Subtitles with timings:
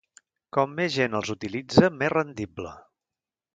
[0.55, 2.75] Com més gent els utilitza, més rendible.